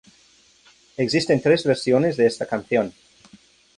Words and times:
Existen 0.97 1.43
tres 1.43 1.63
versiones 1.63 2.17
de 2.17 2.25
esta 2.25 2.47
canción. 2.47 2.91